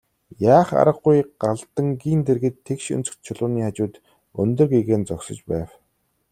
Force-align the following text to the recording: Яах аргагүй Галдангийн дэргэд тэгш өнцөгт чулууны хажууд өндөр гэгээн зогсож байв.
Яах 0.55 0.69
аргагүй 0.81 1.19
Галдангийн 1.43 2.21
дэргэд 2.27 2.55
тэгш 2.67 2.85
өнцөгт 2.95 3.19
чулууны 3.25 3.59
хажууд 3.65 3.93
өндөр 4.41 4.67
гэгээн 4.73 5.03
зогсож 5.09 5.39
байв. 5.49 5.69